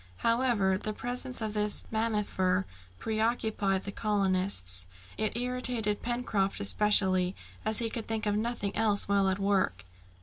[0.25, 2.65] However, the presence of this mammifer
[2.97, 4.87] preoccupied the colonists.
[5.15, 9.85] It irritated Pencroft especially as he could think of nothing else while at work.